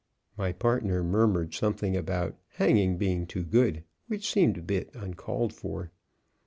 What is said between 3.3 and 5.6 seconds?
good, which seemed a bit uncalled